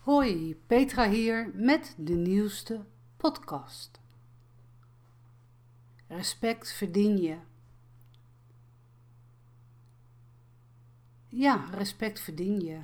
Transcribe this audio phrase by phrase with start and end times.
[0.00, 2.84] Hoi, Petra hier met de nieuwste
[3.16, 4.00] podcast.
[6.06, 7.38] Respect verdien je.
[11.28, 12.80] Ja, respect verdien je.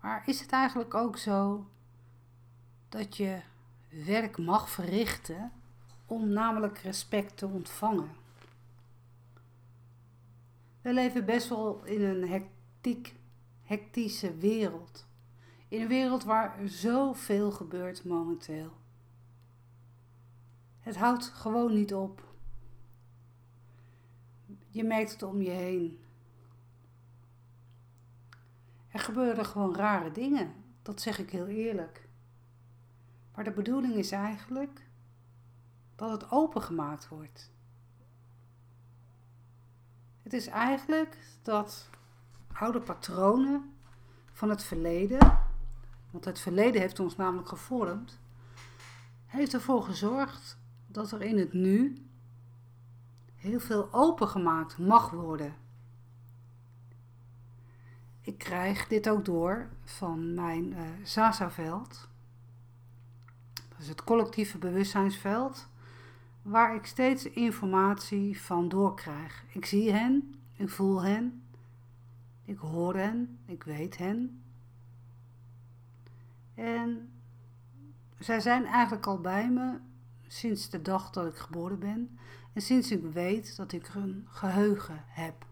[0.00, 1.68] Maar is het eigenlijk ook zo
[2.88, 3.40] dat je
[3.88, 5.52] werk mag verrichten
[6.06, 8.10] om namelijk respect te ontvangen?
[10.82, 13.14] We leven best wel in een hectiek,
[13.62, 15.07] hectische wereld.
[15.68, 18.72] In een wereld waar zoveel gebeurt momenteel.
[20.80, 22.26] Het houdt gewoon niet op.
[24.68, 26.00] Je merkt het om je heen.
[28.88, 32.08] Er gebeuren gewoon rare dingen, dat zeg ik heel eerlijk.
[33.34, 34.86] Maar de bedoeling is eigenlijk
[35.94, 37.50] dat het opengemaakt wordt.
[40.22, 41.88] Het is eigenlijk dat
[42.52, 43.72] oude patronen
[44.32, 45.47] van het verleden
[46.10, 48.18] want het verleden heeft ons namelijk gevormd,
[49.26, 52.06] heeft ervoor gezorgd dat er in het nu
[53.34, 55.54] heel veel opengemaakt mag worden.
[58.20, 62.08] Ik krijg dit ook door van mijn uh, Sasa-veld.
[63.68, 65.68] Dat is het collectieve bewustzijnsveld,
[66.42, 69.44] waar ik steeds informatie van doorkrijg.
[69.48, 71.42] Ik zie hen, ik voel hen,
[72.44, 74.42] ik hoor hen, ik weet hen.
[76.58, 77.10] En
[78.18, 79.78] zij zijn eigenlijk al bij me
[80.26, 82.18] sinds de dag dat ik geboren ben
[82.52, 85.46] en sinds ik weet dat ik een geheugen heb.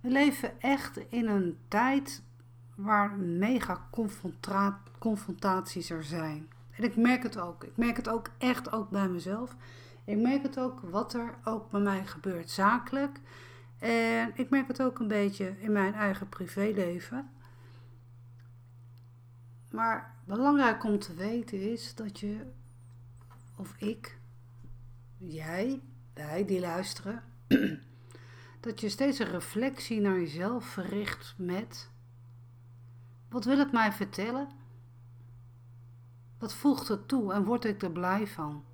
[0.00, 2.22] We leven echt in een tijd
[2.74, 3.88] waar mega
[4.98, 6.48] confrontaties er zijn.
[6.70, 7.64] En ik merk het ook.
[7.64, 9.56] Ik merk het ook echt ook bij mezelf.
[10.04, 13.20] Ik merk het ook wat er ook bij mij gebeurt zakelijk.
[13.78, 17.30] En ik merk het ook een beetje in mijn eigen privéleven.
[19.70, 22.46] Maar belangrijk om te weten is dat je,
[23.56, 24.18] of ik,
[25.18, 25.80] jij,
[26.14, 27.22] wij die luisteren,
[28.60, 31.90] dat je steeds een reflectie naar jezelf verricht met:
[33.28, 34.48] wat wil het mij vertellen?
[36.38, 38.64] Wat voegt het toe en word ik er blij van?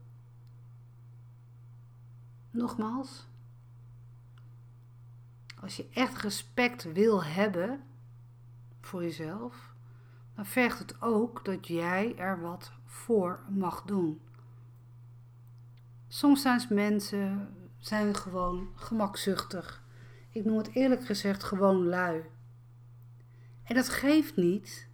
[2.51, 3.27] Nogmaals,
[5.63, 7.81] als je echt respect wil hebben
[8.81, 9.75] voor jezelf,
[10.35, 14.21] dan vergt het ook dat jij er wat voor mag doen.
[16.09, 19.83] Soms zijn mensen zijn gewoon gemakzuchtig.
[20.31, 22.23] Ik noem het eerlijk gezegd gewoon lui.
[23.63, 24.89] En dat geeft niet,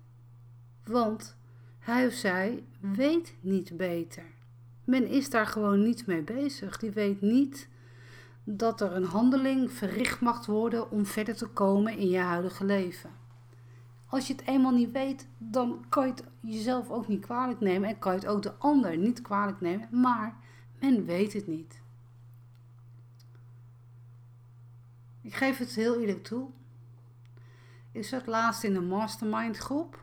[0.84, 1.36] want
[1.78, 4.24] hij of zij weet niet beter.
[4.84, 6.78] Men is daar gewoon niet mee bezig.
[6.78, 7.68] Die weet niet
[8.50, 13.10] dat er een handeling verricht mag worden om verder te komen in je huidige leven.
[14.06, 17.88] Als je het eenmaal niet weet, dan kan je het jezelf ook niet kwalijk nemen
[17.88, 20.36] en kan je het ook de ander niet kwalijk nemen, maar
[20.80, 21.82] men weet het niet.
[25.20, 26.48] Ik geef het heel eerlijk toe.
[27.92, 30.02] Ik zat laatst in een mastermind groep.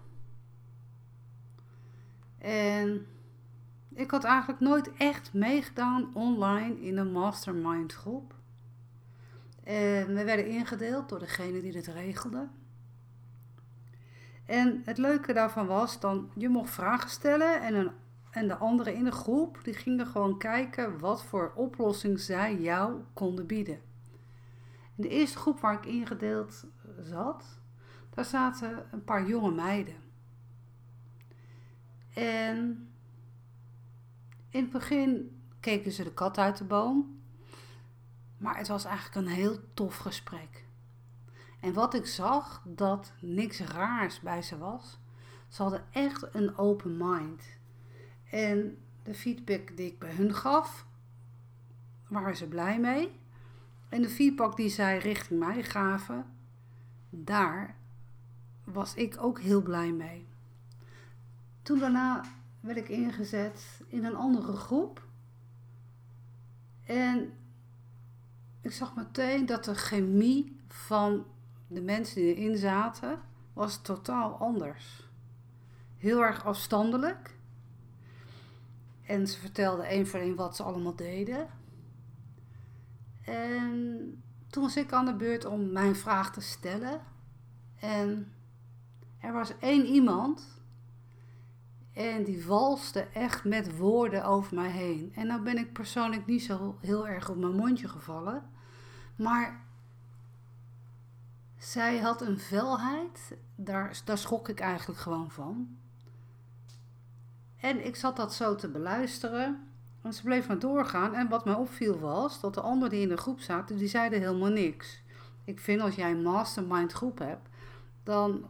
[2.37, 3.05] En
[3.95, 8.33] ik had eigenlijk nooit echt meegedaan online in een mastermind groep.
[9.63, 12.47] En we werden ingedeeld door degene die het regelde.
[14.45, 17.93] En het leuke daarvan was dan, je mocht vragen stellen en,
[18.31, 23.01] en de anderen in de groep, die gingen gewoon kijken wat voor oplossing zij jou
[23.13, 23.81] konden bieden.
[24.95, 26.65] In de eerste groep waar ik ingedeeld
[26.99, 27.59] zat,
[28.09, 29.95] daar zaten een paar jonge meiden.
[32.13, 32.89] En
[34.55, 37.19] in het begin keken ze de kat uit de boom.
[38.37, 40.63] Maar het was eigenlijk een heel tof gesprek.
[41.59, 44.99] En wat ik zag, dat niks raars bij ze was.
[45.47, 47.43] Ze hadden echt een open mind.
[48.29, 50.85] En de feedback die ik bij hun gaf,
[52.07, 53.19] waren ze blij mee.
[53.89, 56.25] En de feedback die zij richting mij gaven,
[57.09, 57.75] daar
[58.63, 60.27] was ik ook heel blij mee.
[61.61, 62.23] Toen daarna
[62.65, 65.07] werd ik ingezet in een andere groep.
[66.83, 67.33] En
[68.61, 71.25] ik zag meteen dat de chemie van
[71.67, 73.19] de mensen die erin zaten,
[73.53, 75.09] was totaal anders.
[75.97, 77.37] Heel erg afstandelijk.
[79.03, 81.47] En ze vertelden één voor één wat ze allemaal deden.
[83.21, 87.01] En toen was ik aan de beurt om mijn vraag te stellen.
[87.79, 88.31] En
[89.19, 90.55] er was één iemand
[91.95, 95.11] en die walste echt met woorden over mij heen.
[95.15, 98.49] En nou ben ik persoonlijk niet zo heel erg op mijn mondje gevallen.
[99.15, 99.63] Maar
[101.57, 105.77] Zij had een velheid, daar, daar schrok ik eigenlijk gewoon van.
[107.57, 109.67] En ik zat dat zo te beluisteren.
[110.01, 111.13] En ze bleef maar doorgaan.
[111.13, 114.19] En wat mij opviel was dat de anderen die in de groep zaten, die zeiden
[114.19, 115.03] helemaal niks.
[115.43, 117.49] Ik vind als jij een mastermind groep hebt,
[118.03, 118.45] dan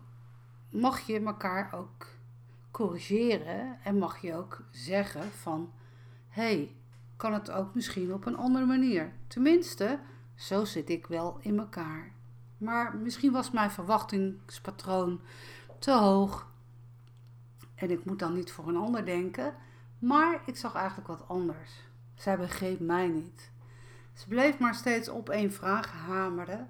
[0.70, 2.08] mag je elkaar ook
[2.76, 5.72] corrigeren en mag je ook zeggen van
[6.28, 6.76] hey,
[7.16, 9.14] kan het ook misschien op een andere manier.
[9.28, 10.00] Tenminste,
[10.36, 12.12] zo zit ik wel in elkaar.
[12.58, 15.22] Maar misschien was mijn verwachtingspatroon
[15.80, 16.48] te hoog.
[17.76, 19.56] En ik moet dan niet voor een ander denken.
[20.00, 21.72] Maar ik zag eigenlijk wat anders.
[22.16, 23.52] Zij begreep mij niet.
[24.14, 26.70] Ze bleef maar steeds op één vraag hameren.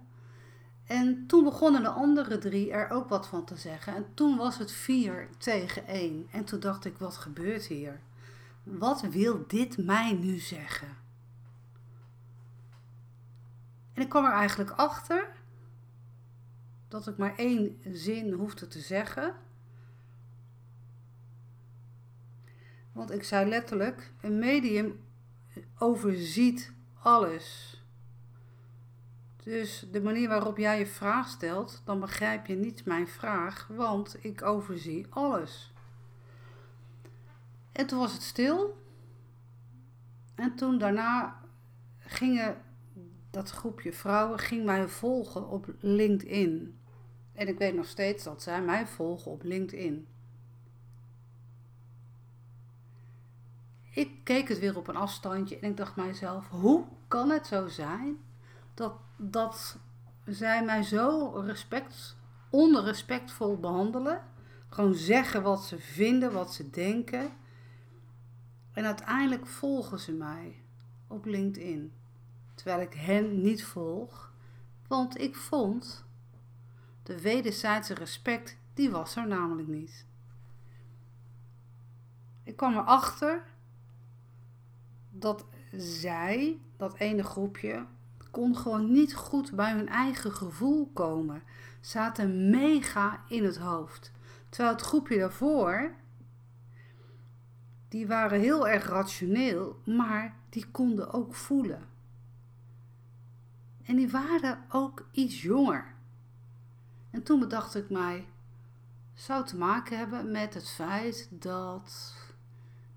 [0.85, 3.95] En toen begonnen de andere drie er ook wat van te zeggen.
[3.95, 6.27] En toen was het vier tegen één.
[6.31, 7.99] En toen dacht ik, wat gebeurt hier?
[8.63, 10.97] Wat wil dit mij nu zeggen?
[13.93, 15.27] En ik kwam er eigenlijk achter
[16.87, 19.35] dat ik maar één zin hoefde te zeggen.
[22.91, 24.99] Want ik zei letterlijk: een medium
[25.77, 27.74] overziet alles.
[29.45, 34.17] Dus de manier waarop jij je vraag stelt, dan begrijp je niet mijn vraag, want
[34.21, 35.73] ik overzie alles.
[37.71, 38.77] En toen was het stil.
[40.35, 41.39] En toen daarna
[41.99, 42.61] gingen
[43.29, 46.79] dat groepje vrouwen ging mij volgen op LinkedIn.
[47.33, 50.07] En ik weet nog steeds dat zij mij volgen op LinkedIn.
[53.89, 57.67] Ik keek het weer op een afstandje en ik dacht mijzelf: hoe kan het zo
[57.67, 58.17] zijn
[58.75, 59.77] dat, dat
[60.25, 62.15] zij mij zo respect,
[62.49, 64.23] onrespectvol behandelen?
[64.69, 67.31] Gewoon zeggen wat ze vinden, wat ze denken.
[68.73, 70.61] En uiteindelijk volgen ze mij
[71.07, 71.93] op LinkedIn.
[72.55, 74.33] Terwijl ik hen niet volg.
[74.87, 76.05] Want ik vond
[77.03, 80.05] de wederzijdse respect, die was er namelijk niet.
[82.43, 83.43] Ik kwam erachter
[85.09, 85.45] dat
[85.77, 87.85] zij, dat ene groepje,
[88.35, 91.43] kon gewoon niet goed bij hun eigen gevoel komen.
[91.81, 94.11] Zaten mega in het hoofd.
[94.49, 95.93] Terwijl het groepje daarvoor,
[97.87, 101.81] die waren heel erg rationeel, maar die konden ook voelen.
[103.85, 105.93] En die waren ook iets jonger.
[107.09, 108.27] En toen bedacht ik mij,
[109.13, 112.15] zou te maken hebben met het feit dat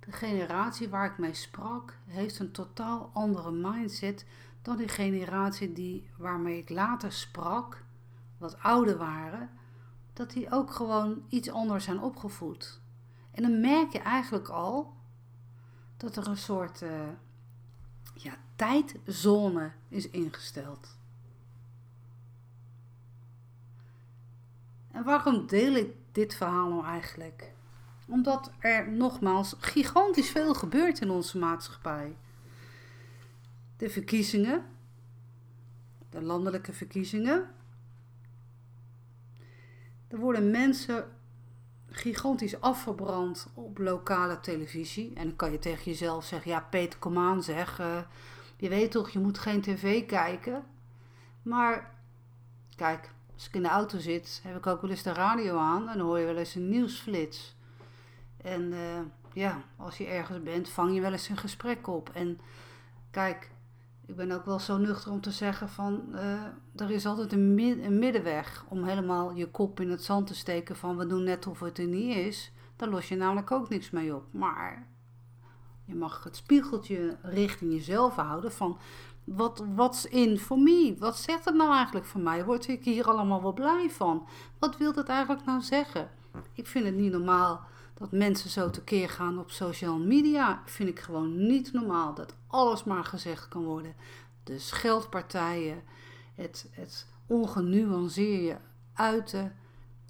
[0.01, 4.27] de generatie waar ik mee sprak, heeft een totaal andere mindset
[4.69, 7.85] dan die generatie die, waarmee ik later sprak,
[8.39, 9.51] wat ouder waren,
[10.13, 12.81] dat die ook gewoon iets anders zijn opgevoed.
[13.31, 14.93] En dan merk je eigenlijk al
[15.97, 16.91] dat er een soort uh,
[18.15, 20.97] ja, tijdzone is ingesteld.
[24.91, 27.53] En waarom deel ik dit verhaal nou eigenlijk?
[28.07, 32.17] Omdat er nogmaals gigantisch veel gebeurt in onze maatschappij.
[33.79, 34.65] De verkiezingen,
[36.11, 37.51] de landelijke verkiezingen.
[40.09, 41.05] Er worden mensen
[41.91, 45.13] gigantisch afgebrand op lokale televisie.
[45.15, 47.81] En dan kan je tegen jezelf zeggen: Ja, Peter, kom aan, zeg.
[47.81, 48.01] Uh,
[48.57, 50.65] je weet toch, je moet geen tv kijken.
[51.43, 51.95] Maar
[52.77, 55.89] kijk, als ik in de auto zit, heb ik ook wel eens de radio aan.
[55.89, 57.57] En dan hoor je wel eens een nieuwsflits.
[58.37, 59.01] En uh,
[59.33, 62.11] ja, als je ergens bent, vang je wel eens een gesprek op.
[62.11, 62.41] En
[63.11, 63.51] kijk,
[64.09, 66.03] ik ben ook wel zo nuchter om te zeggen van...
[66.13, 66.43] Uh,
[66.77, 70.35] er is altijd een, mid een middenweg om helemaal je kop in het zand te
[70.35, 70.97] steken van...
[70.97, 72.53] we doen net of het er niet is.
[72.77, 74.25] Daar los je namelijk ook niks mee op.
[74.31, 74.87] Maar
[75.85, 78.79] je mag het spiegeltje richting jezelf houden van...
[79.25, 80.97] Wat what's in for me?
[80.99, 82.45] Wat zegt het nou eigenlijk voor mij?
[82.45, 84.29] Word ik hier allemaal wel blij van?
[84.59, 86.11] Wat wil het eigenlijk nou zeggen?
[86.53, 87.67] Ik vind het niet normaal
[87.99, 90.63] dat mensen zo tekeer gaan op social media.
[90.65, 93.95] Vind ik gewoon niet normaal dat alles maar gezegd kan worden.
[94.45, 95.83] De scheldpartijen,
[96.35, 98.61] het, het ongenuanceerde
[98.93, 99.57] uiten.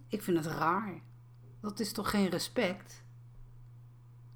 [0.09, 1.01] Ik vind het raar.
[1.61, 3.03] Dat is toch geen respect?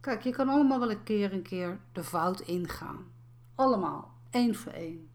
[0.00, 3.06] Kijk, je kan allemaal wel een keer een keer de fout ingaan.
[3.54, 5.09] Allemaal, één voor één.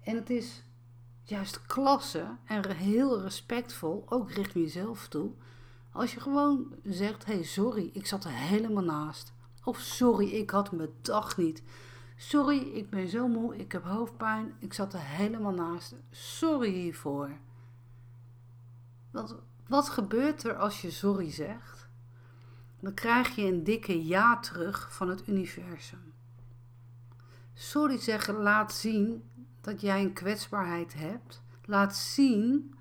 [0.00, 0.62] En het is
[1.22, 5.30] juist klasse en heel respectvol, ook richting jezelf toe,
[5.92, 9.32] als je gewoon zegt: hey, sorry, ik zat er helemaal naast.
[9.64, 11.62] Of sorry, ik had mijn dag niet.
[12.16, 15.94] Sorry, ik ben zo moe, ik heb hoofdpijn, ik zat er helemaal naast.
[16.10, 17.30] Sorry hiervoor.
[19.10, 19.36] Want
[19.68, 21.88] wat gebeurt er als je sorry zegt?
[22.80, 26.12] Dan krijg je een dikke ja terug van het universum.
[27.54, 29.30] Sorry zeggen laat zien
[29.60, 31.42] dat jij een kwetsbaarheid hebt.
[31.64, 32.74] laat zien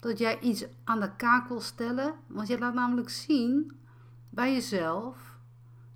[0.00, 2.14] dat jij iets aan de kaak wil stellen.
[2.26, 3.72] Want je laat namelijk zien
[4.28, 5.38] bij jezelf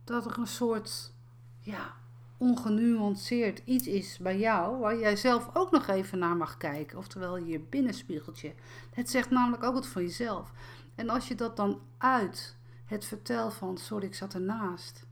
[0.04, 1.12] dat er een soort
[1.60, 1.94] ja,
[2.36, 6.98] ongenuanceerd iets is bij jou, waar jij zelf ook nog even naar mag kijken.
[6.98, 8.54] Oftewel je binnenspiegeltje.
[8.90, 10.52] Het zegt namelijk ook wat van jezelf.
[10.94, 15.06] En als je dat dan uit het vertel van, sorry, ik zat ernaast.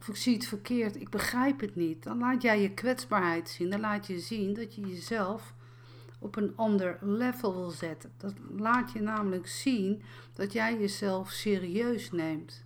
[0.00, 2.02] Of ik zie het verkeerd, ik begrijp het niet.
[2.02, 3.70] Dan laat jij je kwetsbaarheid zien.
[3.70, 5.54] Dan laat je zien dat je jezelf
[6.18, 8.12] op een ander level wil zetten.
[8.16, 12.64] Dat laat je namelijk zien dat jij jezelf serieus neemt.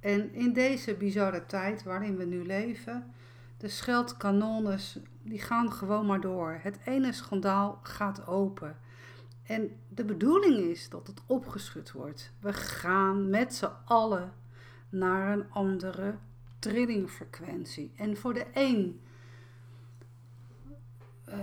[0.00, 3.12] En in deze bizarre tijd waarin we nu leven,
[3.56, 6.58] de scheldkanonnes die gaan gewoon maar door.
[6.62, 8.76] Het ene schandaal gaat open.
[9.42, 12.32] En de bedoeling is dat het opgeschud wordt.
[12.40, 14.32] We gaan met z'n allen
[14.88, 16.14] naar een andere
[16.58, 17.92] trillingfrequentie.
[17.96, 19.00] En voor de een
[21.32, 21.36] uh,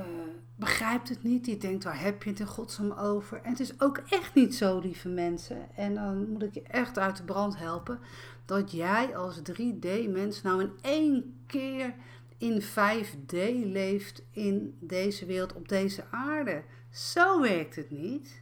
[0.55, 1.45] begrijpt het niet.
[1.45, 3.41] Die denkt, waar heb je het in godsnaam over?
[3.41, 5.75] En het is ook echt niet zo, lieve mensen.
[5.75, 7.99] En dan moet ik je echt uit de brand helpen.
[8.45, 11.93] Dat jij als 3D-mens nou in één keer
[12.37, 16.63] in 5D leeft in deze wereld, op deze aarde.
[16.89, 18.41] Zo werkt het niet.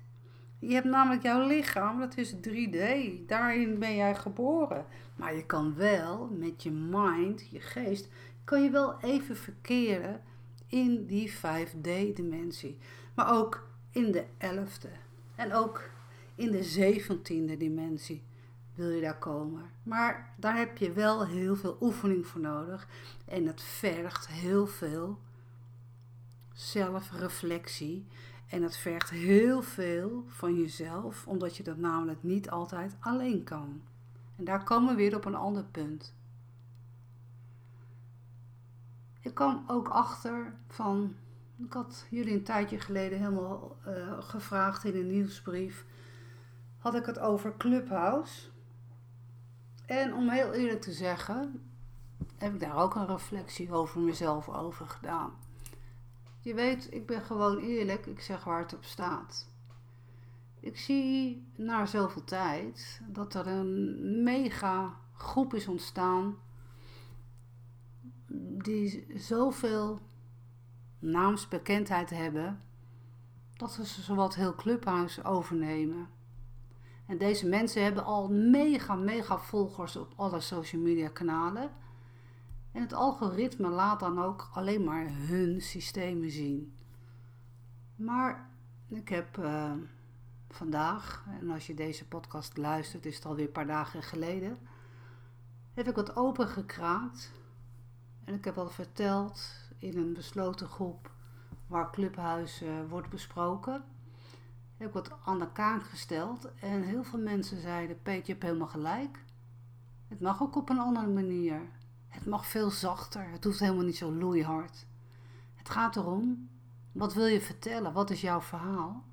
[0.60, 2.78] Je hebt namelijk jouw lichaam, dat is 3D.
[3.28, 4.86] Daarin ben jij geboren.
[5.16, 8.08] Maar je kan wel met je mind, je geest,
[8.44, 10.22] kan je wel even verkeren
[10.68, 12.78] in die 5D-dimensie.
[13.14, 14.90] Maar ook in de 11e.
[15.36, 15.90] En ook
[16.36, 16.96] in de
[17.54, 18.24] 17e dimensie
[18.76, 19.64] wil je daar komen.
[19.84, 22.88] Maar daar heb je wel heel veel oefening voor nodig.
[23.26, 25.20] En het vergt heel veel
[26.54, 28.06] zelfreflectie.
[28.48, 33.82] En het vergt heel veel van jezelf, omdat je dat namelijk niet altijd alleen kan.
[34.36, 36.14] En daar komen we weer op een ander punt.
[39.26, 41.16] Ik kwam ook achter van.
[41.58, 45.86] Ik had jullie een tijdje geleden helemaal uh, gevraagd in een nieuwsbrief.
[46.78, 48.50] Had ik het over Clubhouse.
[49.86, 51.62] En om heel eerlijk te zeggen,
[52.38, 55.32] heb ik daar ook een reflectie over mezelf over gedaan.
[56.40, 59.50] Je weet, ik ben gewoon eerlijk, ik zeg waar het op staat.
[60.60, 66.36] Ik zie na zoveel tijd dat er een mega groep is ontstaan
[68.64, 70.00] die zoveel
[71.00, 72.62] naamsbekendheid hebben
[73.54, 76.08] dat ze zowat heel Clubhuis overnemen.
[77.06, 81.72] En deze mensen hebben al mega, mega volgers op alle social media kanalen.
[82.72, 86.76] En het algoritme laat dan ook alleen maar hun systemen zien.
[87.96, 88.50] Maar
[88.88, 89.72] ik heb uh,
[90.50, 94.58] vandaag, en als je deze podcast luistert, is het alweer een paar dagen geleden,
[95.74, 97.32] heb ik wat opengekraakt.
[98.26, 101.12] En ik heb al verteld in een besloten groep
[101.68, 103.84] waar Clubhuis wordt besproken.
[104.78, 108.44] Heb ik wat aan de kaak gesteld en heel veel mensen zeiden: Peet, je hebt
[108.44, 109.24] helemaal gelijk.
[110.08, 111.62] Het mag ook op een andere manier.
[112.08, 113.30] Het mag veel zachter.
[113.30, 114.86] Het hoeft helemaal niet zo loeihard.
[115.56, 116.50] Het gaat erom,
[116.92, 117.94] wat wil je vertellen?
[117.94, 119.04] Wat is jouw verhaal?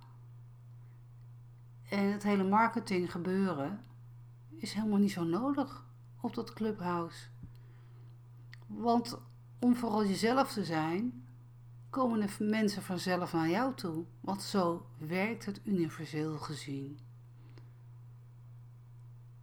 [1.89, 3.81] En het hele marketing gebeuren
[4.49, 5.85] is helemaal niet zo nodig
[6.21, 7.27] op dat clubhouse.
[8.75, 9.19] Want
[9.59, 11.25] om vooral jezelf te zijn,
[11.91, 14.05] komen de mensen vanzelf naar jou toe.
[14.21, 16.99] Want zo werkt het universeel gezien.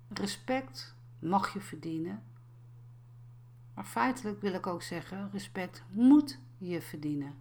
[0.08, 2.24] Respect mag je verdienen
[3.80, 7.34] maar feitelijk wil ik ook zeggen, respect moet je verdienen.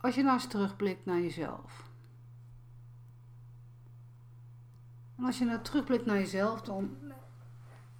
[0.00, 1.89] Als je nou eens terugblikt naar jezelf.
[5.20, 6.96] En als je nou terugblikt naar jezelf, dan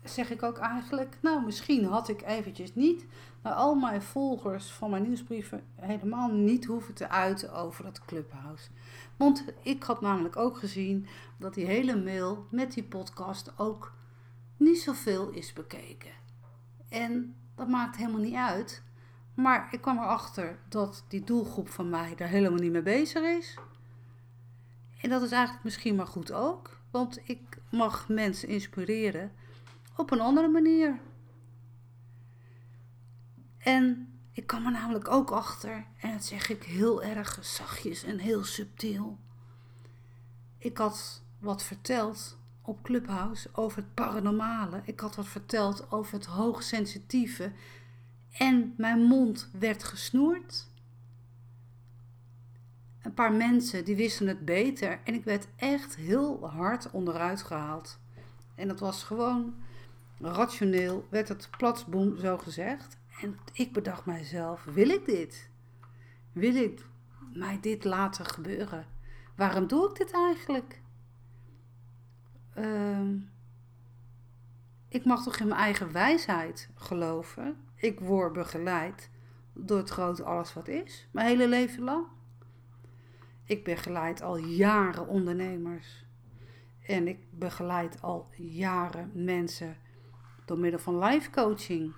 [0.04, 3.06] zeg ik ook eigenlijk, nou misschien had ik eventjes niet
[3.42, 8.68] naar al mijn volgers van mijn nieuwsbrieven helemaal niet hoeven te uiten over dat clubhouse.
[9.16, 11.06] Want ik had namelijk ook gezien
[11.38, 13.92] dat die hele mail met die podcast ook
[14.56, 16.12] niet zoveel is bekeken.
[16.88, 18.82] En dat maakt helemaal niet uit.
[19.34, 23.58] Maar ik kwam erachter dat die doelgroep van mij daar helemaal niet mee bezig is.
[25.00, 26.79] En dat is eigenlijk misschien maar goed ook.
[26.90, 29.32] Want ik mag mensen inspireren
[29.96, 31.00] op een andere manier.
[33.58, 38.18] En ik kwam er namelijk ook achter, en dat zeg ik heel erg zachtjes en
[38.18, 39.18] heel subtiel.
[40.58, 44.82] Ik had wat verteld op Clubhouse over het paranormale.
[44.84, 47.52] Ik had wat verteld over het hoogsensitieve.
[48.32, 50.69] En mijn mond werd gesnoerd.
[53.02, 55.00] Een paar mensen die wisten het beter.
[55.04, 57.98] En ik werd echt heel hard onderuit gehaald.
[58.54, 59.54] En dat was gewoon
[60.20, 62.98] rationeel werd het platsboom zo gezegd.
[63.20, 65.50] En ik bedacht mijzelf, wil ik dit?
[66.32, 66.84] Wil ik
[67.32, 68.86] mij dit laten gebeuren?
[69.36, 70.80] Waarom doe ik dit eigenlijk?
[72.54, 73.16] Ehm,
[74.88, 77.56] ik mag toch in mijn eigen wijsheid geloven.
[77.74, 79.10] Ik word begeleid
[79.52, 82.06] door het grote alles wat is, mijn hele leven lang.
[83.50, 86.04] Ik begeleid al jaren ondernemers.
[86.86, 89.76] En ik begeleid al jaren mensen
[90.44, 91.92] door middel van life coaching.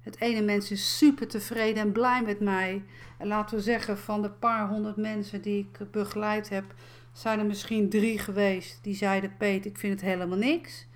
[0.00, 2.84] Het ene mens is super tevreden en blij met mij.
[3.18, 6.74] En laten we zeggen, van de paar honderd mensen die ik begeleid heb,
[7.12, 10.86] zijn er misschien drie geweest die zeiden: Peet, ik vind het helemaal niks.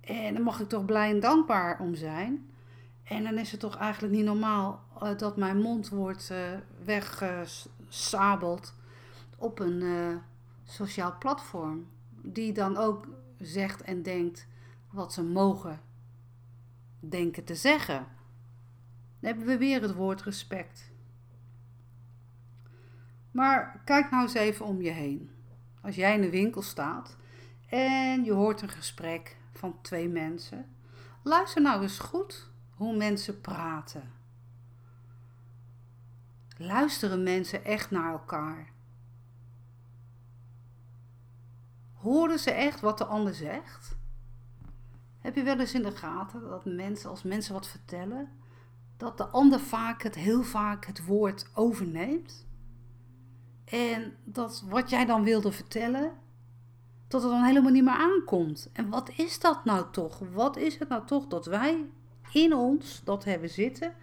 [0.00, 2.49] En daar mag ik toch blij en dankbaar om zijn.
[3.10, 6.38] En dan is het toch eigenlijk niet normaal uh, dat mijn mond wordt uh,
[6.84, 8.74] weggesabeld
[9.36, 10.16] op een uh,
[10.64, 11.86] sociaal platform.
[12.22, 13.06] Die dan ook
[13.38, 14.46] zegt en denkt
[14.90, 15.80] wat ze mogen
[17.00, 18.06] denken te zeggen.
[19.20, 20.90] Dan hebben we weer het woord respect.
[23.30, 25.30] Maar kijk nou eens even om je heen.
[25.80, 27.16] Als jij in de winkel staat
[27.68, 30.66] en je hoort een gesprek van twee mensen,
[31.22, 32.49] luister nou eens goed
[32.80, 34.12] hoe mensen praten.
[36.56, 38.72] Luisteren mensen echt naar elkaar?
[41.92, 43.96] Horen ze echt wat de ander zegt?
[45.18, 48.28] Heb je wel eens in de gaten dat mensen, als mensen wat vertellen,
[48.96, 52.46] dat de ander vaak het heel vaak het woord overneemt?
[53.64, 56.12] En dat wat jij dan wilde vertellen,
[57.08, 58.70] dat het dan helemaal niet meer aankomt.
[58.72, 60.18] En wat is dat nou toch?
[60.18, 61.90] Wat is het nou toch dat wij
[62.32, 63.94] in ons dat hebben zitten,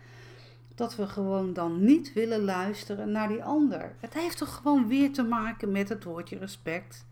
[0.75, 3.95] dat we gewoon dan niet willen luisteren naar die ander?
[3.99, 7.05] Het heeft toch gewoon weer te maken met het woordje respect?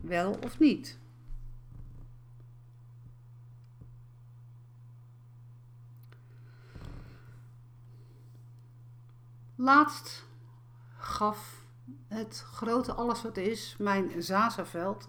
[0.00, 0.98] Wel of niet?
[9.58, 10.24] Laatst
[10.98, 11.64] gaf
[12.08, 15.08] het grote alles wat is, mijn Zazaveld,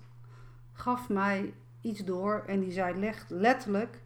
[0.73, 4.01] gaf mij iets door en die zei letterlijk: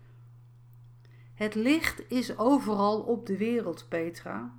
[1.41, 4.53] Het licht is overal op de wereld, Petra.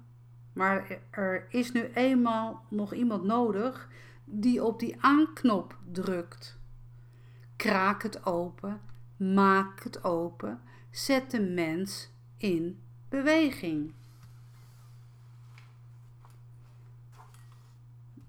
[0.52, 3.88] Maar er is nu eenmaal nog iemand nodig
[4.24, 6.58] die op die aanknop drukt.
[7.56, 8.80] Kraak het open,
[9.16, 13.92] maak het open, zet de mens in beweging.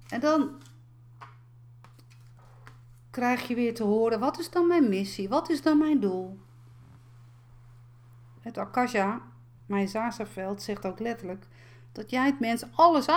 [0.08, 0.62] En dan
[3.10, 5.30] krijg je weer te horen: wat is dan mijn missie?
[5.30, 6.39] Wat is dan mijn doel?
[8.44, 9.22] Het Akasha,
[9.66, 11.48] mijn Zazaveld, zegt ook letterlijk
[11.92, 13.08] dat jij het mens alles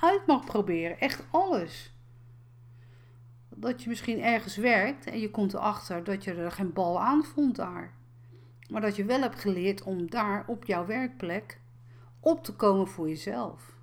[0.00, 1.00] uit mag proberen.
[1.00, 1.94] Echt alles.
[3.48, 7.24] Dat je misschien ergens werkt en je komt erachter dat je er geen bal aan
[7.24, 7.92] vond daar.
[8.70, 11.60] Maar dat je wel hebt geleerd om daar op jouw werkplek
[12.20, 13.74] op te komen voor jezelf.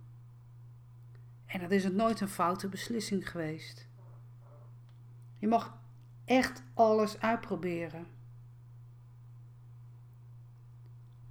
[1.46, 3.88] En dat is het nooit een foute beslissing geweest.
[5.40, 5.78] Je mag
[6.26, 8.13] echt alles uitproberen.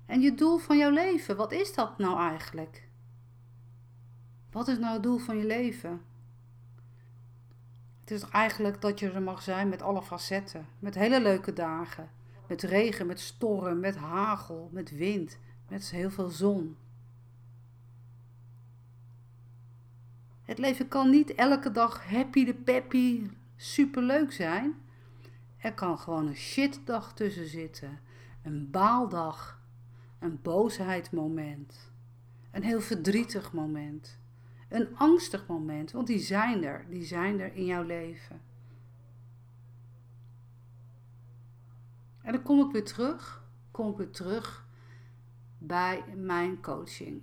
[0.07, 2.89] En je doel van jouw leven, wat is dat nou eigenlijk?
[4.51, 6.03] Wat is nou het doel van je leven?
[8.01, 10.67] Het is eigenlijk dat je er mag zijn met alle facetten.
[10.79, 12.11] Met hele leuke dagen.
[12.49, 15.39] Met regen, met storm, met hagel, met wind,
[15.69, 16.77] met heel veel zon.
[20.43, 24.75] Het leven kan niet elke dag happy de peppy superleuk zijn.
[25.57, 28.01] Er kan gewoon een shitdag tussen zitten.
[28.43, 29.62] Een baaldag.
[30.23, 31.93] Een boosheidmoment.
[32.51, 34.19] Een heel verdrietig moment.
[34.69, 35.93] Een angstig moment.
[35.93, 36.87] Want die zijn er.
[36.89, 38.41] Die zijn er in jouw leven.
[42.23, 43.45] En dan kom ik weer terug.
[43.71, 44.67] Kom ik weer terug
[45.59, 47.23] bij mijn coaching.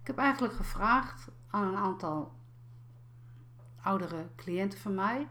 [0.00, 2.32] Ik heb eigenlijk gevraagd aan een aantal
[3.80, 5.28] oudere cliënten van mij,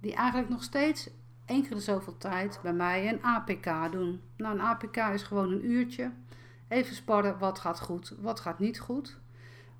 [0.00, 1.10] die eigenlijk nog steeds
[1.46, 4.20] één keer de zoveel tijd bij mij een APK doen.
[4.36, 6.10] Nou, een APK is gewoon een uurtje.
[6.68, 9.18] Even sparren, wat gaat goed, wat gaat niet goed.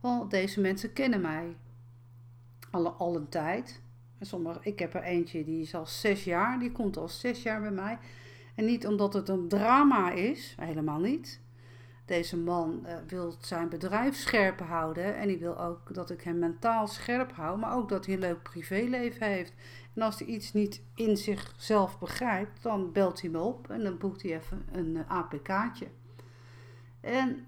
[0.01, 1.57] Want deze mensen kennen mij
[2.71, 3.83] al, een tijd.
[4.19, 7.43] En sommige, ik heb er eentje die is al zes jaar, die komt al zes
[7.43, 7.99] jaar bij mij.
[8.55, 11.41] En niet omdat het een drama is, helemaal niet.
[12.07, 16.39] Deze man uh, wil zijn bedrijf scherp houden en die wil ook dat ik hem
[16.39, 19.53] mentaal scherp hou, maar ook dat hij een leuk privéleven heeft.
[19.95, 23.99] En als hij iets niet in zichzelf begrijpt, dan belt hij me op en dan
[23.99, 25.89] boekt hij even een uh, APK'tje.
[27.01, 27.47] En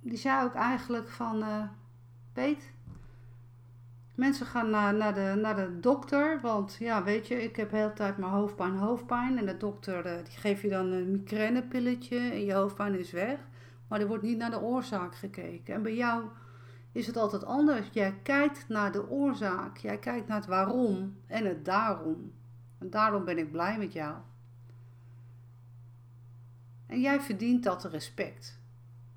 [0.00, 1.62] die zei ook eigenlijk van, uh,
[4.20, 7.76] Mensen gaan naar, naar, de, naar de dokter, want ja, weet je, ik heb de
[7.76, 9.38] hele tijd mijn hoofdpijn, hoofdpijn.
[9.38, 13.38] En de dokter eh, die geeft je dan een migrainepilletje en je hoofdpijn is weg.
[13.88, 15.74] Maar er wordt niet naar de oorzaak gekeken.
[15.74, 16.24] En bij jou
[16.92, 17.88] is het altijd anders.
[17.92, 22.32] Jij kijkt naar de oorzaak, jij kijkt naar het waarom en het daarom.
[22.78, 24.16] En daarom ben ik blij met jou.
[26.86, 28.58] En jij verdient dat respect.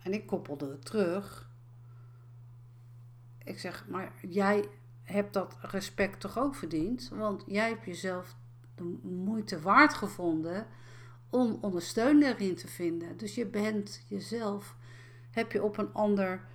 [0.04, 1.50] En ik koppelde terug.
[3.44, 4.70] Ik zeg, maar jij
[5.04, 7.10] hebt dat respect toch ook verdiend?
[7.10, 8.36] Want jij hebt jezelf
[8.76, 10.68] de moeite waard gevonden
[11.30, 13.18] om ondersteuning erin te vinden.
[13.18, 14.76] Dus je bent jezelf,
[15.32, 16.46] heb je op een ander,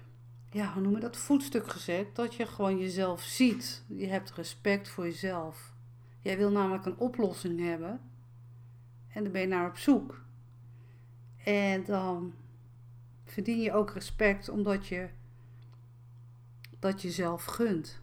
[0.50, 2.16] ja, hoe noem je dat, voetstuk gezet.
[2.16, 3.84] Dat je gewoon jezelf ziet.
[3.86, 5.72] Je hebt respect voor jezelf.
[6.20, 8.00] Jij wil namelijk een oplossing hebben.
[9.08, 10.20] En dan ben je naar op zoek.
[11.44, 12.34] En dan
[13.24, 15.08] verdien je ook respect omdat je
[16.78, 18.00] dat jezelf gunt.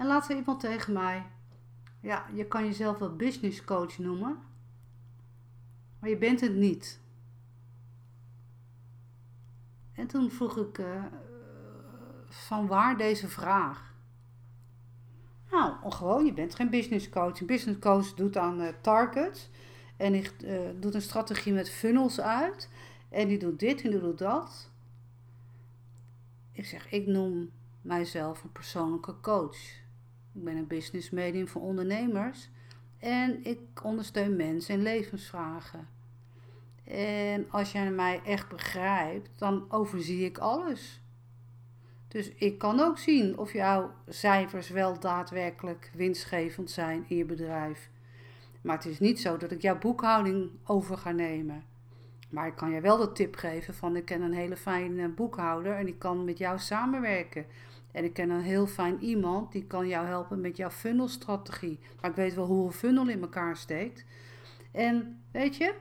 [0.00, 1.26] En laat er iemand tegen mij,
[2.00, 4.38] ja, je kan jezelf wel business coach noemen,
[5.98, 7.00] maar je bent het niet.
[9.92, 11.04] En toen vroeg ik, uh,
[12.28, 13.94] van waar deze vraag?
[15.50, 17.40] Nou, gewoon, je bent geen business coach.
[17.40, 19.50] Een business coach doet aan uh, targets
[19.96, 22.68] en die uh, doet een strategie met funnels uit.
[23.08, 24.70] En die doet dit en die doet dat.
[26.52, 29.79] Ik zeg, ik noem mijzelf een persoonlijke coach.
[30.34, 32.50] Ik ben een business medium voor ondernemers.
[32.98, 35.88] En ik ondersteun mensen in levensvragen.
[36.84, 41.00] En als jij mij echt begrijpt, dan overzie ik alles.
[42.08, 47.90] Dus ik kan ook zien of jouw cijfers wel daadwerkelijk winstgevend zijn in je bedrijf.
[48.60, 51.64] Maar het is niet zo dat ik jouw boekhouding over ga nemen.
[52.30, 55.76] Maar ik kan je wel de tip geven van ik ken een hele fijne boekhouder
[55.76, 57.46] en die kan met jou samenwerken.
[57.92, 61.78] En ik ken een heel fijn iemand die kan jou helpen met jouw funnelstrategie.
[62.00, 64.04] Maar ik weet wel hoe een funnel in elkaar steekt.
[64.72, 65.74] En weet je,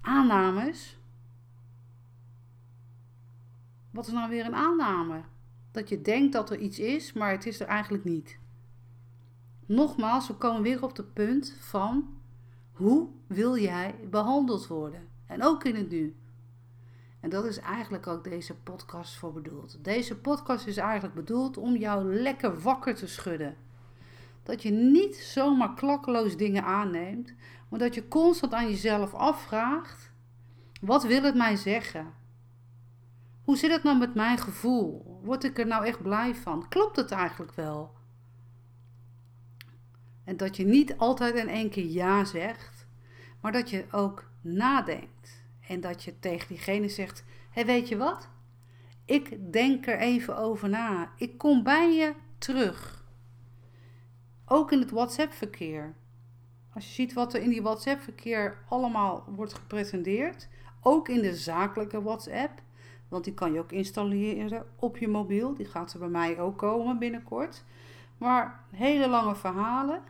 [0.00, 0.98] aannames.
[3.90, 5.20] Wat is nou weer een aanname?
[5.70, 8.38] Dat je denkt dat er iets is, maar het is er eigenlijk niet.
[9.66, 12.16] Nogmaals, we komen weer op het punt van
[12.72, 15.08] hoe wil jij behandeld worden?
[15.26, 16.16] En ook in het nu.
[17.28, 19.84] En dat is eigenlijk ook deze podcast voor bedoeld.
[19.84, 23.56] Deze podcast is eigenlijk bedoeld om jou lekker wakker te schudden.
[24.42, 27.34] Dat je niet zomaar klakkeloos dingen aanneemt,
[27.68, 30.12] maar dat je constant aan jezelf afvraagt:
[30.80, 32.14] wat wil het mij zeggen?
[33.42, 35.20] Hoe zit het nou met mijn gevoel?
[35.22, 36.68] Word ik er nou echt blij van?
[36.68, 37.94] Klopt het eigenlijk wel?
[40.24, 42.86] En dat je niet altijd in één keer ja zegt,
[43.40, 45.37] maar dat je ook nadenkt.
[45.68, 48.28] En dat je tegen diegene zegt: hey, weet je wat?
[49.04, 51.12] Ik denk er even over na.
[51.16, 53.04] Ik kom bij je terug.
[54.44, 55.94] Ook in het WhatsApp-verkeer.
[56.74, 60.48] Als je ziet wat er in die WhatsApp-verkeer allemaal wordt gepresenteerd,
[60.82, 62.62] ook in de zakelijke WhatsApp,
[63.08, 65.54] want die kan je ook installeren op je mobiel.
[65.54, 67.64] Die gaat er bij mij ook komen binnenkort.
[68.18, 70.02] Maar hele lange verhalen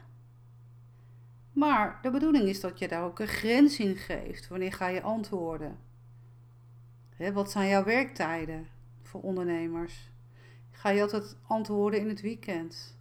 [1.52, 4.48] maar de bedoeling is dat je daar ook een grens in geeft.
[4.48, 5.78] Wanneer ga je antwoorden?
[7.32, 8.68] wat zijn jouw werktijden
[9.02, 10.10] voor ondernemers?
[10.70, 12.98] Ga je altijd antwoorden in het weekend?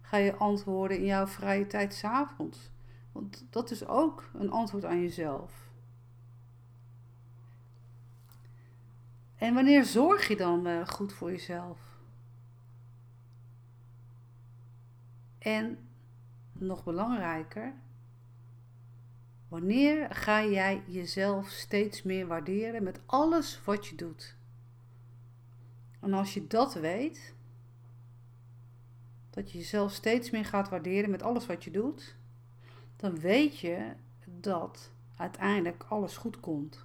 [0.00, 2.70] Ga je antwoorden in jouw vrije tijd s'avonds?
[3.12, 5.64] Want dat is ook een antwoord aan jezelf.
[9.36, 11.78] En wanneer zorg je dan uh, goed voor jezelf?
[15.38, 15.83] En
[16.66, 17.74] nog belangrijker,
[19.48, 24.36] wanneer ga jij jezelf steeds meer waarderen met alles wat je doet?
[26.00, 27.34] En als je dat weet,
[29.30, 32.16] dat je jezelf steeds meer gaat waarderen met alles wat je doet,
[32.96, 33.92] dan weet je
[34.24, 36.84] dat uiteindelijk alles goed komt.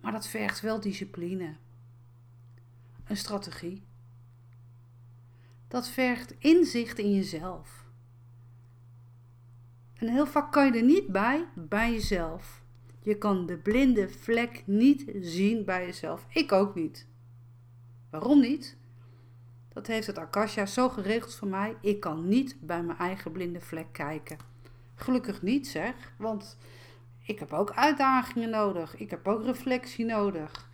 [0.00, 1.56] Maar dat vergt wel discipline,
[3.04, 3.82] een strategie.
[5.68, 7.87] Dat vergt inzicht in jezelf.
[9.98, 12.62] En heel vaak kan je er niet bij, bij jezelf.
[13.02, 16.26] Je kan de blinde vlek niet zien bij jezelf.
[16.28, 17.06] Ik ook niet.
[18.10, 18.76] Waarom niet?
[19.72, 21.76] Dat heeft het Akasha zo geregeld voor mij.
[21.80, 24.38] Ik kan niet bij mijn eigen blinde vlek kijken.
[24.94, 26.58] Gelukkig niet zeg, want
[27.22, 28.96] ik heb ook uitdagingen nodig.
[28.96, 30.70] Ik heb ook reflectie nodig.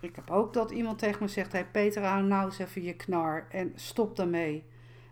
[0.00, 2.94] Ik heb ook dat iemand tegen me zegt: Hey Peter, hou nou eens even je
[2.94, 4.64] knar en stop daarmee.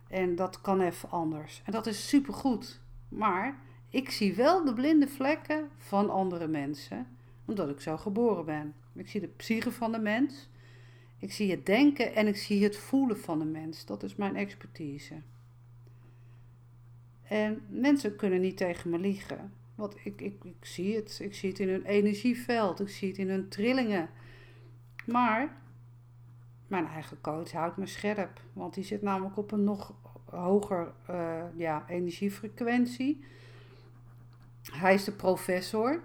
[0.09, 1.63] En dat kan even anders.
[1.65, 2.81] En dat is supergoed.
[3.15, 3.59] Maar
[3.91, 7.07] ik zie wel de blinde vlekken van andere mensen.
[7.47, 8.75] omdat ik zo geboren ben.
[8.93, 10.49] Ik zie de psyche van de mens.
[11.19, 13.87] Ik zie het denken en ik zie het voelen van de mens.
[13.87, 15.15] Dat is mijn expertise.
[17.23, 19.53] En mensen kunnen niet tegen me liegen.
[19.75, 21.19] Want ik, ik, ik zie het.
[21.23, 22.81] Ik zie het in hun energieveld.
[22.81, 24.09] Ik zie het in hun trillingen.
[25.07, 25.57] Maar
[26.67, 28.41] mijn eigen coach houdt me scherp.
[28.53, 29.95] Want die zit namelijk op een nog
[30.35, 33.25] hoger uh, ja, energiefrequentie.
[34.73, 36.03] Hij is de professor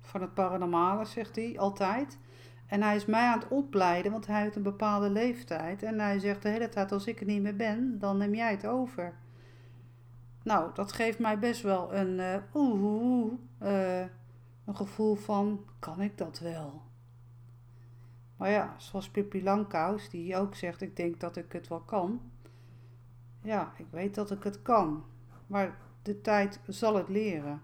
[0.00, 2.18] van het paranormale, zegt hij altijd.
[2.66, 5.82] En hij is mij aan het opleiden, want hij heeft een bepaalde leeftijd.
[5.82, 8.50] En hij zegt de hele tijd: als ik er niet meer ben, dan neem jij
[8.50, 9.14] het over.
[10.42, 14.00] Nou, dat geeft mij best wel een, uh, oeh, uh,
[14.64, 16.82] een gevoel van: kan ik dat wel?
[18.36, 22.31] Maar ja, zoals Pippi Langkous, die ook zegt: ik denk dat ik het wel kan.
[23.42, 25.04] Ja, ik weet dat ik het kan.
[25.46, 27.62] Maar de tijd zal het leren.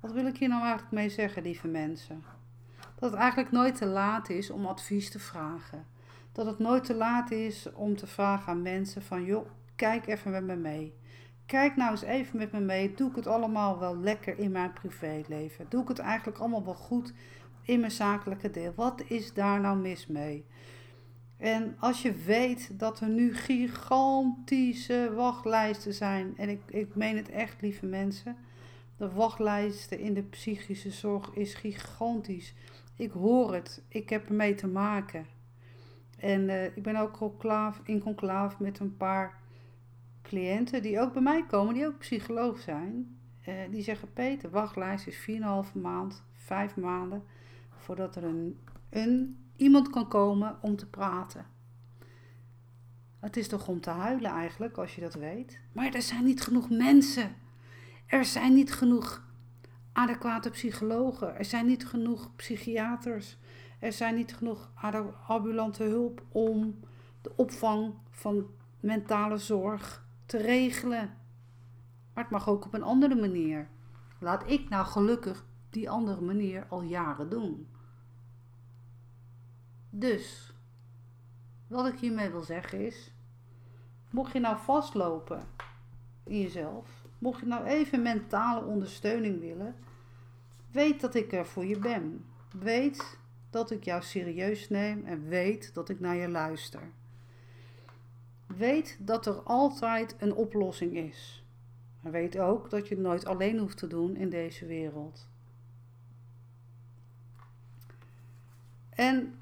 [0.00, 2.24] Wat wil ik hier nou eigenlijk mee zeggen, lieve mensen?
[2.94, 5.86] Dat het eigenlijk nooit te laat is om advies te vragen.
[6.32, 10.30] Dat het nooit te laat is om te vragen aan mensen van joh, kijk even
[10.30, 10.94] met me mee.
[11.46, 12.94] Kijk nou eens even met me mee.
[12.94, 15.66] Doe ik het allemaal wel lekker in mijn privéleven?
[15.68, 17.12] Doe ik het eigenlijk allemaal wel goed
[17.62, 18.72] in mijn zakelijke deel?
[18.76, 20.46] Wat is daar nou mis mee?
[21.40, 27.28] En als je weet dat er nu gigantische wachtlijsten zijn, en ik, ik meen het
[27.28, 28.36] echt, lieve mensen,
[28.96, 32.54] de wachtlijsten in de psychische zorg is gigantisch.
[32.96, 35.26] Ik hoor het, ik heb ermee te maken.
[36.18, 37.34] En uh, ik ben ook
[37.84, 39.38] in conclaaf met een paar
[40.22, 43.18] cliënten die ook bij mij komen, die ook psycholoog zijn.
[43.48, 47.22] Uh, die zeggen: Peter, wachtlijst is 4,5 maand, 5 maanden
[47.76, 48.58] voordat er een,
[48.90, 51.46] een iemand kan komen om te praten.
[53.18, 55.60] Het is toch om te huilen eigenlijk, als je dat weet.
[55.72, 57.36] Maar er zijn niet genoeg mensen.
[58.06, 59.24] Er zijn niet genoeg
[59.92, 61.36] adequate psychologen.
[61.36, 63.36] Er zijn niet genoeg psychiaters.
[63.78, 64.70] Er zijn niet genoeg
[65.26, 66.80] ambulante hulp om
[67.22, 68.46] de opvang van
[68.80, 71.16] mentale zorg te regelen.
[72.14, 73.68] Maar het mag ook op een andere manier.
[74.20, 77.68] Laat ik nou gelukkig die andere manier al jaren doen.
[79.90, 80.52] Dus,
[81.66, 83.12] wat ik hiermee wil zeggen is,
[84.10, 85.46] mocht je nou vastlopen
[86.24, 89.74] in jezelf, mocht je nou even mentale ondersteuning willen,
[90.70, 92.24] weet dat ik er voor je ben.
[92.58, 93.18] Weet
[93.50, 96.92] dat ik jou serieus neem en weet dat ik naar je luister.
[98.46, 101.44] Weet dat er altijd een oplossing is.
[102.00, 105.28] Maar weet ook dat je het nooit alleen hoeft te doen in deze wereld.
[108.90, 109.39] En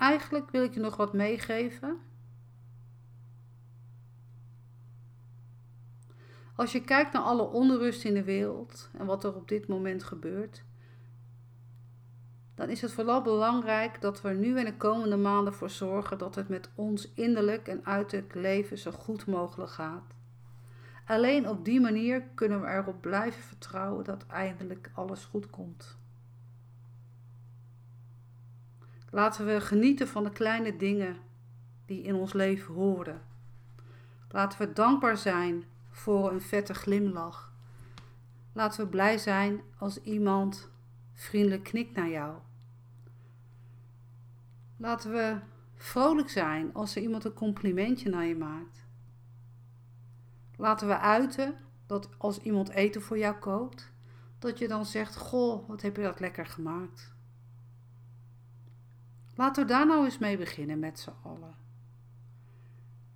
[0.00, 1.98] Eigenlijk wil ik je nog wat meegeven.
[6.56, 10.02] Als je kijkt naar alle onrust in de wereld en wat er op dit moment
[10.02, 10.64] gebeurt,
[12.54, 16.18] dan is het vooral belangrijk dat we er nu en de komende maanden voor zorgen
[16.18, 20.14] dat het met ons innerlijk en uiterlijk leven zo goed mogelijk gaat.
[21.06, 25.99] Alleen op die manier kunnen we erop blijven vertrouwen dat eindelijk alles goed komt.
[29.10, 31.16] Laten we genieten van de kleine dingen
[31.86, 33.22] die in ons leven horen.
[34.28, 37.52] Laten we dankbaar zijn voor een vette glimlach.
[38.52, 40.70] Laten we blij zijn als iemand
[41.12, 42.38] vriendelijk knikt naar jou.
[44.76, 45.38] Laten we
[45.74, 48.86] vrolijk zijn als er iemand een complimentje naar je maakt.
[50.56, 51.54] Laten we uiten
[51.86, 53.92] dat als iemand eten voor jou koopt,
[54.38, 57.14] dat je dan zegt: Goh, wat heb je dat lekker gemaakt.
[59.40, 61.54] Laten we daar nou eens mee beginnen met z'n allen.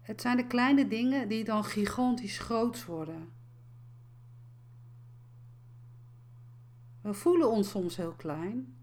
[0.00, 3.32] Het zijn de kleine dingen die dan gigantisch groot worden.
[7.00, 8.76] We voelen ons soms heel klein,